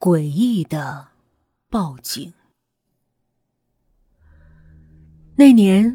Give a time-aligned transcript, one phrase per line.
[0.00, 1.08] 诡异的
[1.68, 2.32] 报警。
[5.36, 5.94] 那年，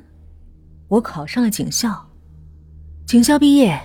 [0.88, 2.08] 我考上了警校。
[3.08, 3.82] 警校毕业，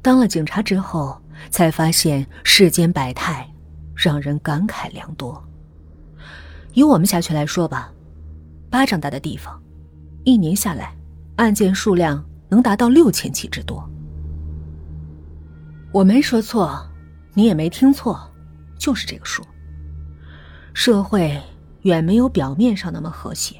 [0.00, 3.52] 当了警察之后，才发现世间百态，
[3.96, 5.44] 让人感慨良多。
[6.74, 7.92] 以我们辖区来说吧，
[8.70, 9.60] 巴掌大的地方，
[10.22, 10.96] 一年下来，
[11.34, 13.84] 案件数量能达到六千起之多。
[15.90, 16.88] 我没说错，
[17.32, 18.32] 你也没听错，
[18.78, 19.44] 就是这个数。
[20.74, 21.40] 社会
[21.82, 23.56] 远没有表面上那么和谐，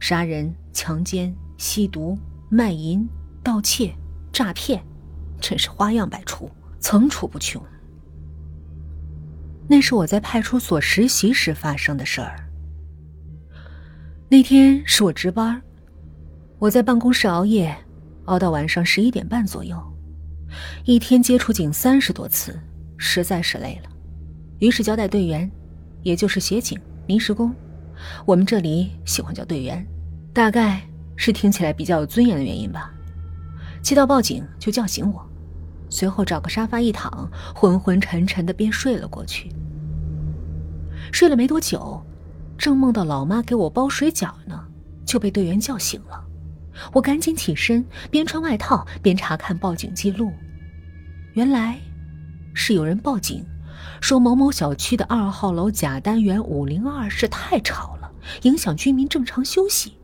[0.00, 2.18] 杀人、强奸、吸毒、
[2.50, 3.08] 卖淫、
[3.44, 3.94] 盗窃、
[4.32, 4.84] 诈骗，
[5.40, 7.62] 真是花样百出，层出不穷。
[9.68, 12.50] 那是我在派出所实习时发生的事儿。
[14.28, 15.62] 那天是我值班，
[16.58, 17.74] 我在办公室熬夜，
[18.24, 19.80] 熬到晚上十一点半左右。
[20.84, 22.58] 一天接触警三十多次，
[22.98, 23.88] 实在是累了，
[24.58, 25.50] 于是交代队员，
[26.02, 27.54] 也就是协警、临时工，
[28.24, 29.86] 我们这里喜欢叫队员，
[30.32, 30.80] 大概
[31.16, 32.92] 是听起来比较有尊严的原因吧。
[33.82, 35.24] 接到报警就叫醒我，
[35.88, 39.50] 随后找个沙发一躺，昏昏沉沉的便睡了过去。
[41.12, 42.00] 睡了没多久，
[42.56, 44.64] 正梦到老妈给我包水饺呢，
[45.04, 46.24] 就被队员叫醒了。
[46.92, 50.32] 我赶紧起身，边穿外套边查看报警记录。
[51.34, 51.78] 原来，
[52.54, 53.44] 是有人报警，
[54.00, 59.98] 说某某小区的二号楼甲单元五零二室太吵了，影响居民正常休息。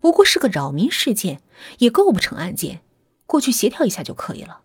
[0.00, 1.40] 不过是个扰民事件，
[1.78, 2.82] 也构不成案件，
[3.26, 4.60] 过去协调一下就可以了。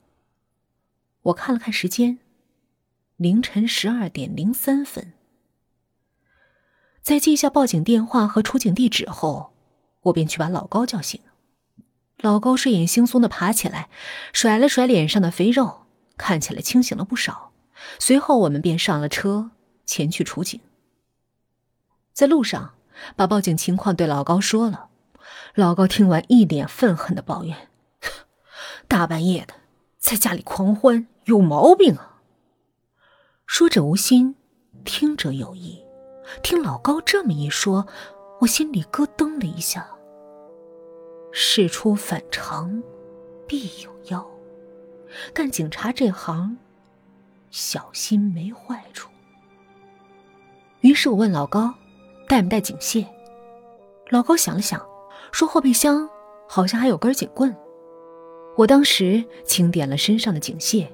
[1.23, 2.19] 我看了看时间，
[3.17, 5.13] 凌晨十二点零三分。
[7.01, 9.53] 在记下报警电话和出警地址后。
[10.03, 11.19] 我便去把老高叫醒。
[12.19, 13.89] 老高睡眼惺忪的爬起来，
[14.31, 15.81] 甩了甩脸上的肥肉，
[16.17, 17.48] 看起来清醒了不少。
[17.99, 19.51] 随后我们便上了车，
[19.85, 20.59] 前去出警。
[22.13, 22.73] 在路上，
[23.15, 24.89] 把报警情况对老高说了。
[25.55, 27.69] 老高听完，一脸愤恨的抱怨
[28.87, 29.53] ：“大半夜的，
[29.97, 32.21] 在家里狂欢，有毛病啊！”
[33.47, 34.35] 说者无心，
[34.83, 35.83] 听者有意。
[36.43, 37.87] 听老高这么一说。
[38.41, 39.85] 我心里咯噔了一下。
[41.33, 42.81] 事出反常，
[43.45, 44.25] 必有妖。
[45.33, 46.57] 干警察这行，
[47.51, 49.09] 小心没坏处。
[50.81, 51.73] 于是我问老高，
[52.27, 53.05] 带没带警械？
[54.09, 54.81] 老高想了想，
[55.31, 56.09] 说后备箱
[56.47, 57.55] 好像还有根警棍。
[58.57, 60.87] 我当时清点了身上的警械：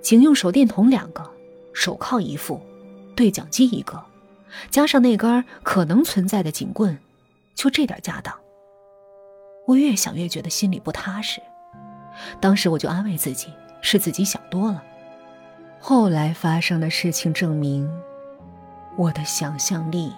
[0.00, 1.28] 警用手电筒两个，
[1.72, 2.60] 手铐一副，
[3.16, 4.04] 对讲机一个。
[4.70, 6.98] 加上那根可能存在的警棍，
[7.54, 8.38] 就这点家当。
[9.66, 11.40] 我越想越觉得心里不踏实。
[12.40, 13.48] 当时我就安慰自己，
[13.80, 14.82] 是自己想多了。
[15.86, 17.86] 后来发生的事情证明，
[18.96, 20.10] 我的想象力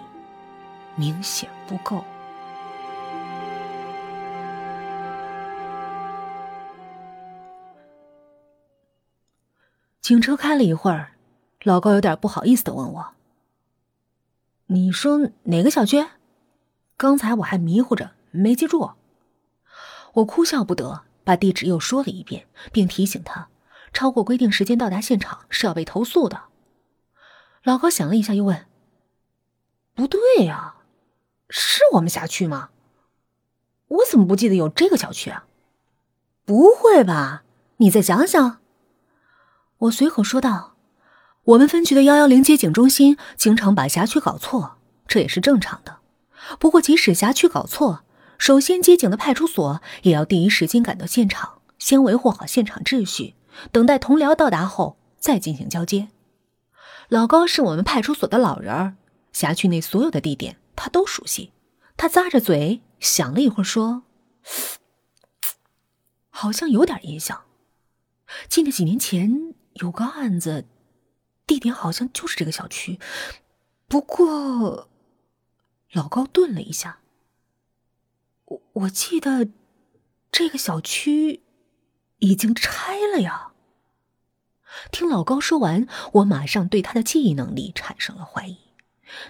[0.95, 2.01] 明显不够。
[9.99, 11.11] 警车开了一会儿，
[11.63, 13.07] 老高有点不好意思的问我。
[14.67, 16.01] 你说哪个小区？
[16.95, 18.91] 刚才我还迷糊着，没记住。
[20.13, 23.49] 我哭笑不得，把地址又说了一遍，并提醒他，
[23.93, 26.43] 超过规定时间到达现场是要被投诉的。
[27.63, 28.65] 老高想了一下，又问
[29.95, 30.75] ：“不对呀，
[31.49, 32.69] 是我们辖区吗？
[33.87, 35.45] 我怎么不记得有这个小区啊？
[36.45, 37.43] 不会吧？
[37.77, 38.59] 你再想想。”
[39.79, 40.73] 我随口说道。
[41.47, 45.99] 我们分局的幺幺零接警中心经常把辖区搞错，这也是正常的。
[46.59, 48.03] 不过，即使辖区搞错，
[48.37, 53.35] 首先接警的派出所也要第一时间赶到现场，先维护好现场秩序，
[53.71, 56.09] 等待同僚到达后再进行交接。
[57.09, 58.95] 老高是我们派出所的老人儿，
[59.31, 61.51] 辖区内所有的地点他都熟悉。
[61.95, 64.03] 他咂着嘴想了一会儿，说
[66.29, 67.45] ：“好像有点印象，
[68.47, 70.65] 记得几年前有个案子。”
[71.47, 72.99] 地点好像就是这个小区，
[73.87, 74.89] 不过，
[75.93, 76.99] 老高顿了一下。
[78.43, 79.47] 我我记得，
[80.29, 81.41] 这个小区
[82.19, 83.51] 已经拆了呀。
[84.91, 88.57] 听老高说完，我马上对他的记忆能力产生了怀疑，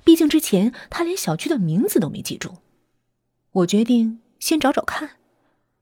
[0.03, 2.57] 毕竟之前他连小区的名字都没记住。
[3.51, 5.11] 我决定先找找看，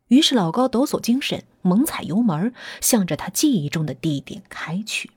[0.08, 5.12] 于是老高抖擞精神，猛踩油门，向着他记忆中的地点开去。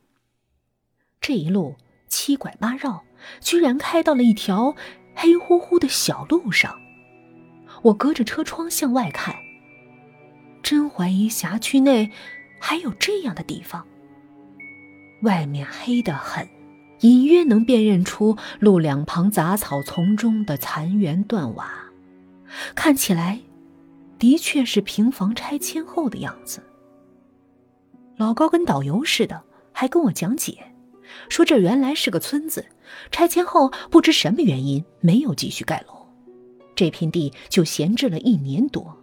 [1.21, 1.77] 这一路
[2.09, 3.05] 七拐八绕，
[3.41, 4.75] 居然开到了一条
[5.15, 6.81] 黑乎乎的小路上。
[7.83, 9.37] 我隔着车窗向外看，
[10.69, 12.11] 真怀疑辖区内
[12.61, 13.87] 还有这样的地方。
[15.23, 16.47] 外面黑得很，
[17.01, 21.73] 隐约能辨认出路两旁杂草丛中的残垣断瓦，
[22.75, 23.41] 看起来
[24.19, 26.63] 的确是平房拆迁后的样子。
[28.19, 29.43] 老高跟导游似的，
[29.73, 30.75] 还跟我讲解，
[31.31, 32.67] 说这原来是个村子，
[33.11, 36.07] 拆迁后不知什么原因没有继续盖楼，
[36.77, 38.95] 这片地就闲置了一年多。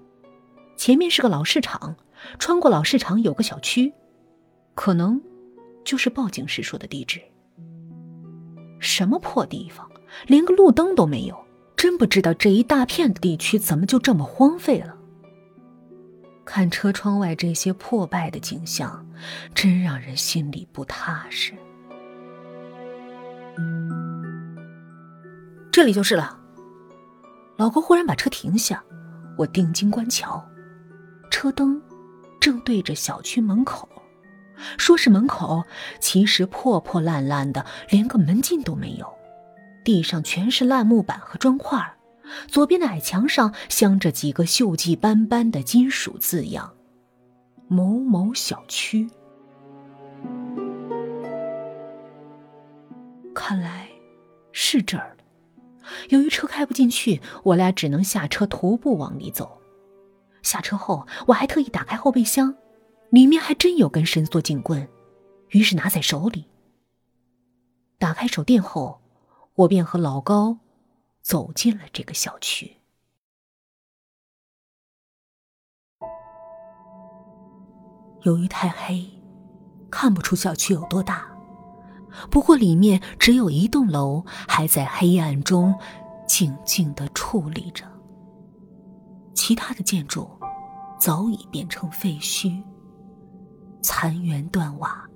[0.75, 1.95] 前面是个老市场，
[2.39, 3.93] 穿过老市场有个小区，
[4.73, 5.21] 可能
[5.83, 7.21] 就是报警时说的地址。
[8.79, 9.89] 什么破地方，
[10.27, 11.45] 连个路灯都没有，
[11.75, 14.95] 真不知道这一大片的地区怎么就这么荒废了。
[16.43, 19.03] 看车窗外这些破败的景象，
[19.55, 21.53] 真让人心里不踏实。
[25.71, 26.39] 这里就是了。
[27.57, 28.83] 老公忽然把车停下，
[29.37, 30.45] 我定睛观瞧，
[31.45, 31.79] 车灯
[32.41, 33.87] 正对着小区门口。
[34.79, 35.63] 说是门口，
[35.99, 39.07] 其实破破烂烂的，连个门禁都没有。
[39.83, 41.97] 地上全是烂木板和砖块，
[42.47, 46.73] 左边的矮墙上镶着几个锈迹斑斑的金属字样
[47.69, 49.07] ：“某某小区。”
[53.35, 53.87] 看来
[54.51, 55.17] 是这儿了。
[56.09, 59.61] 由于车开不进去，我俩只能下车徒步往里走。
[60.45, 62.55] 下车后，我还特意打开后备箱。
[63.09, 64.87] 里面还真有根伸缩警棍，
[65.49, 66.45] 于是拿在手里。
[67.97, 69.01] 打开手电后，
[69.55, 70.57] 我便和老高
[71.21, 72.77] 走进了这个小区。
[78.23, 79.07] 由于太黑，
[79.89, 81.25] 看不出小区有多大。
[82.29, 85.73] 不过里面只有一栋楼还在黑暗中
[86.27, 87.85] 静静的矗立着，
[89.35, 90.27] 其他的建筑
[90.97, 92.63] 早已变成废墟。
[93.83, 95.07] 残垣断瓦，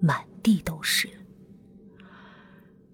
[0.00, 1.08] 满地都是。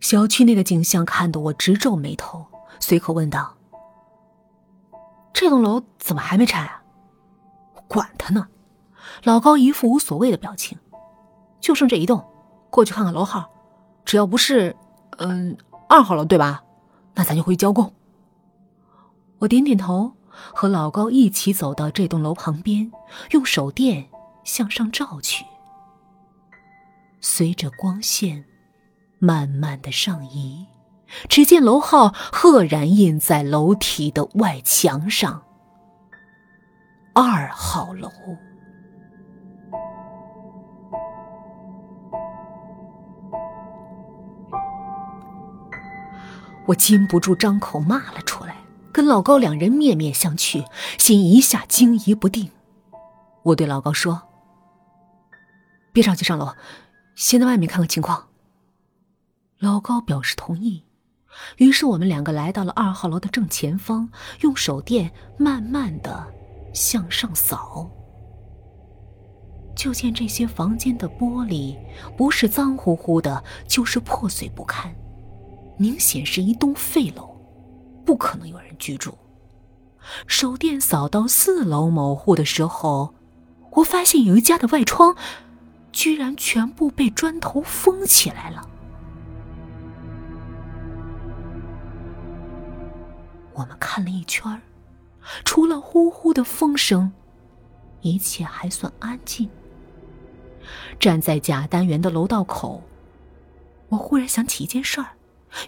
[0.01, 2.45] 小区内的景象看得我直皱眉头，
[2.79, 3.57] 随口问道
[5.33, 6.83] ：“这栋楼怎么还没拆啊
[7.89, 8.49] ？”“管他呢！”
[9.25, 10.79] 老高一副无所谓的表情。
[11.61, 12.23] “就剩这一栋，
[12.69, 13.51] 过去看看楼号，
[14.05, 14.77] 只要不是……
[15.19, 15.57] 嗯，
[15.89, 16.63] 二号楼对吧？
[17.15, 17.91] 那咱就回去交工。”
[19.39, 20.13] 我点点头，
[20.55, 22.91] 和老高一起走到这栋楼旁边，
[23.31, 24.09] 用手电。
[24.47, 25.45] 向上照去，
[27.21, 28.45] 随着光线
[29.19, 30.67] 慢慢的上移，
[31.29, 35.43] 只见楼号赫然印在楼体的外墙上。
[37.13, 38.09] 二号楼，
[46.67, 48.55] 我禁不住张口骂了出来，
[48.97, 50.65] 跟老高两人面面相觑，
[50.97, 52.51] 心一下惊疑不定。
[53.43, 54.23] 我对老高说。
[55.93, 56.55] 别着急上楼，
[57.15, 58.29] 先在外面看看情况。
[59.59, 60.83] 老高表示同意，
[61.59, 64.09] 于是我们两个来到了二号楼的正前方，
[64.41, 66.27] 用手电慢慢的
[66.73, 67.91] 向上扫。
[69.77, 71.77] 就见这些房间的玻璃
[72.17, 74.91] 不是脏乎乎的，就是破碎不堪，
[75.77, 77.36] 明显是一栋废楼，
[78.07, 79.19] 不可能有人居住。
[80.27, 83.13] 手电扫到四楼某户的时候，
[83.73, 85.15] 我发现有一家的外窗。
[85.93, 88.69] 居然全部被砖头封起来了。
[93.55, 94.61] 我们看了一圈
[95.43, 97.11] 除了呼呼的风声，
[98.03, 99.49] 一切还算安静。
[101.01, 102.83] 站在甲单元的楼道口，
[103.89, 105.07] 我忽然想起一件事儿，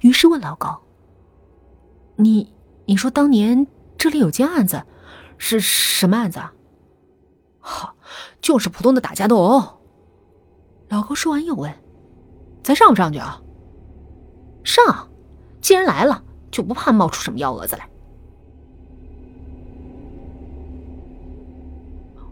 [0.03, 0.83] 于是问老高
[2.21, 2.53] ：“你
[2.87, 4.83] 你说当年这里有件案子，
[5.39, 6.53] 是什么案子啊
[7.61, 7.95] ？”“好，
[8.41, 9.79] 就是普通的打架斗殴。”
[10.91, 11.73] 老高说完，又问
[12.65, 13.41] ：“咱上不上去啊
[14.65, 15.09] ？”“上，
[15.61, 17.89] 既然来了，就不怕冒出什么幺蛾子来。”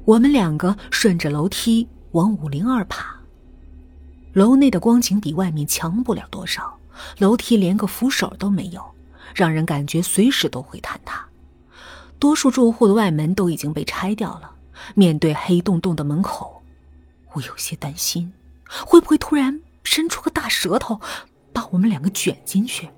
[0.05, 3.15] 我们两个顺着楼梯往五零二爬。
[4.33, 6.79] 楼内的光景比外面强不了多少，
[7.19, 8.83] 楼梯连个扶手都没有，
[9.35, 11.27] 让人感觉随时都会坍塌。
[12.19, 14.53] 多数住户的外门都已经被拆掉了。
[14.95, 16.63] 面对黑洞洞的门口，
[17.33, 18.33] 我有些担心。
[18.69, 21.01] 会不会突然伸出个大舌头，
[21.53, 22.89] 把我们两个卷进去？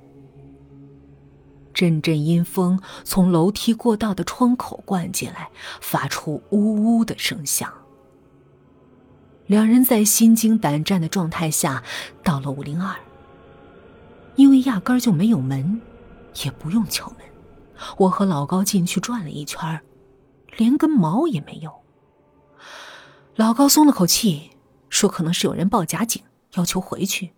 [1.74, 7.72] 阵阵阴风从楼梯过道的窗口灌进来，发出呜呜的声响。
[9.46, 11.82] 两人在心惊胆战的状态下
[12.24, 12.96] 到了五零二，
[14.34, 15.80] 因为压根就没有门，
[16.44, 17.18] 也不用敲门。
[17.96, 19.82] 我和老高进去转了一圈，
[20.56, 21.84] 连根毛也没有。
[23.34, 24.52] 老高松了口气。
[24.90, 27.34] 说可能是有人报假警，要求回去。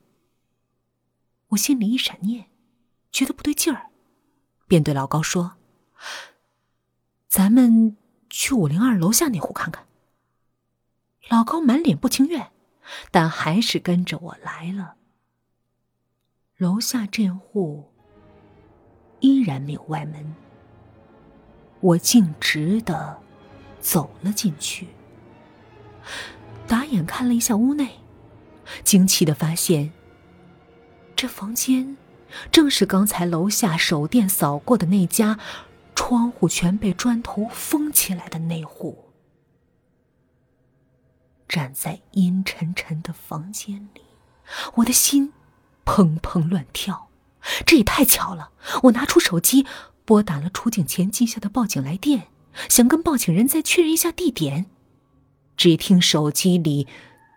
[1.49, 2.47] 我心里一闪念，
[3.11, 3.91] 觉得不对劲儿，
[4.69, 5.55] 便对老高说
[7.27, 7.97] ：“咱们
[8.31, 9.89] 去五零二楼下那户看看。”
[11.29, 12.53] 老高满脸不情愿，
[13.11, 14.95] 但还是跟着我来了。
[16.57, 17.90] 楼下这户
[19.21, 20.35] 依然没有外门，
[21.81, 23.19] 我径直的
[23.81, 24.89] 走了进去，
[26.67, 28.01] 打眼看了一下屋内，
[28.83, 29.93] 惊奇的发现。
[31.15, 31.99] 这房间，
[32.51, 35.39] 正是刚才楼下手电扫过的那家，
[35.95, 39.11] 窗户全被砖头封起来的那户。
[41.47, 44.03] 站在阴沉沉的房间里，
[44.77, 45.35] 我的心
[45.85, 47.10] 砰砰乱跳。
[47.67, 48.51] 这也太巧了！
[48.85, 49.67] 我拿出手机，
[50.05, 52.29] 拨打了出警前记下的报警来电，
[52.69, 54.67] 想跟报警人再确认一下地点。
[55.57, 56.87] 只听手机里。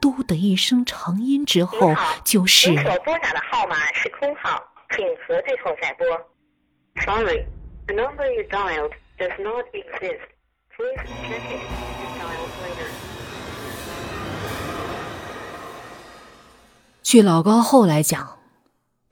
[0.02, 1.96] 嘟的一声长音之后，
[2.26, 4.62] 就是您所拨打的号码是空号，
[4.94, 6.06] 请核对后再拨。
[7.06, 7.46] Sorry,
[7.88, 10.20] the number you dialed does not exist.
[10.76, 11.62] Please check it
[12.02, 12.90] and dial later.
[17.02, 18.40] 据老高后来讲，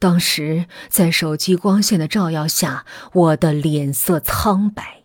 [0.01, 5.03] 当时在手机光线的照耀下，我的脸色苍白。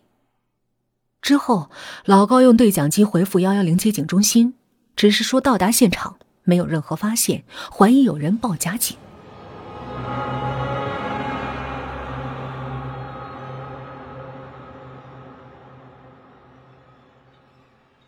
[1.21, 1.69] 之后，
[2.03, 4.55] 老高用对讲机回复幺幺零接警中心。
[4.95, 8.97] 只是说到达现场没有任何发现，怀疑有人报假警。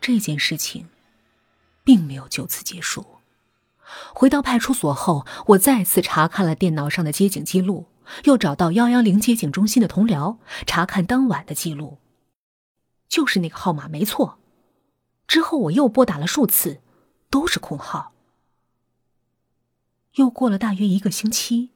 [0.00, 0.88] 这件事情
[1.84, 3.19] 并没有就此结束。
[4.14, 7.86] 回到派出所后，我再次查看了电脑上的接警记录，
[8.24, 11.98] 又找到幺幺零接警中心的同僚查看当晚的记录，
[13.08, 14.38] 就是那个号码没错。
[15.26, 16.80] 之后我又拨打了数次，
[17.30, 18.12] 都是空号。
[20.16, 21.70] 又过了大约一个星期，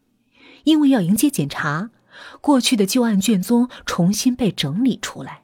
[0.64, 1.90] 因为要迎接检查，
[2.40, 5.42] 过去的旧案卷宗重新被整理出来。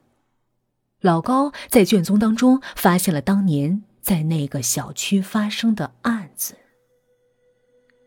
[1.00, 6.54] 老高在卷宗当中发现了当年在那个小区发生的案子，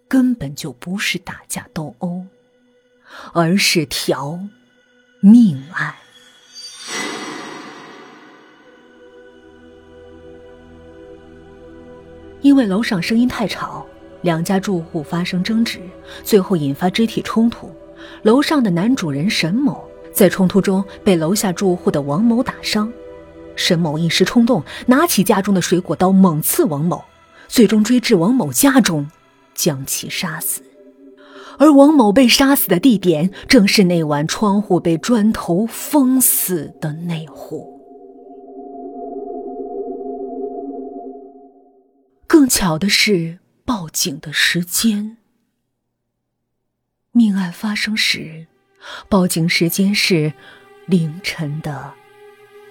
[0.08, 2.26] 根本就不是打架斗殴，
[3.34, 4.40] 而是条
[5.22, 5.94] 命案。
[12.42, 13.86] 因为楼上声音太吵，
[14.22, 15.80] 两家住户发生争执，
[16.24, 17.74] 最后引发肢体冲突。
[18.24, 22.92] 楼上的男主人沈某在冲突中被楼下住户的王某打伤，
[23.56, 27.04] 沈某一时冲动，拿起家中的水果刀猛刺王某，
[27.48, 29.10] 最终追至王某家中，
[29.54, 30.62] 将其杀死。
[31.60, 37.80] 而王某被杀死的地点，正是那晚窗户被砖头封死的那户。
[42.26, 45.18] 更巧的是，报警的时间。
[47.12, 48.48] 命案发生时，
[49.08, 50.34] 报警时间是
[50.88, 51.94] 凌晨的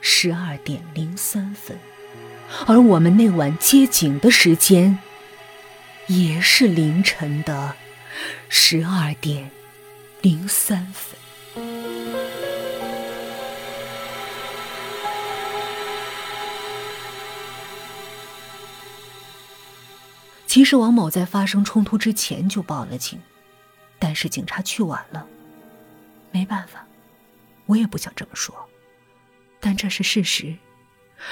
[0.05, 1.79] 十二点零三分，
[2.67, 4.99] 而我们那晚接警的时间
[6.09, 7.77] 也是凌晨的
[8.49, 9.49] 十二点
[10.21, 11.17] 零三分。
[20.49, 23.21] 其实王某在发生冲突之前就报了警，
[24.01, 25.25] 但是警察去晚了。
[26.33, 26.85] 没办法，
[27.67, 28.69] 我也不想这么说，
[29.63, 30.57] 但这是事实。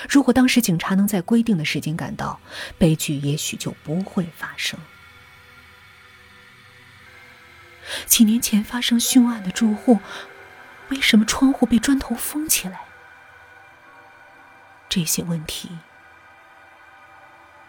[0.08, 2.40] 如果当时警察能在规定的时间赶到，
[2.78, 4.78] 悲剧也许就不会发生。
[8.06, 9.98] 几年前发生凶案的住户，
[10.90, 12.82] 为什么窗户被砖头封起来？
[14.88, 15.78] 这些问题，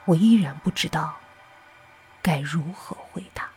[0.05, 1.17] 我依然不知道。
[2.21, 3.49] 该如何回答？